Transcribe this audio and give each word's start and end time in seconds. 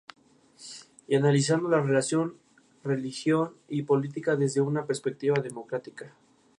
Sin 0.55 1.23
embargo, 1.25 1.69
la 1.69 1.77
organización 1.77 2.29
de 2.29 2.33
la 2.87 2.93
prostitución 2.95 3.53
es 3.69 4.53
sancionada 4.53 4.87
con 4.87 4.87
penas 4.87 5.83
de 5.83 5.93
cárcel. 5.93 6.09